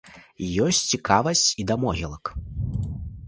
[0.67, 2.31] Ёсць цікавасць і да могілак.